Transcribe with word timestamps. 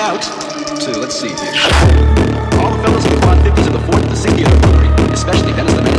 out 0.00 0.22
to, 0.80 0.98
let's 0.98 1.14
see 1.14 1.28
here. 1.28 1.36
All 2.58 2.74
the 2.74 2.82
fellas 2.82 3.04
in 3.04 3.12
the 3.12 3.20
50s 3.44 3.66
the 3.72 3.80
fourth 3.80 4.08
to 4.08 4.16
sink 4.16 4.38
especially 5.12 5.52
Venezuela. 5.52 5.89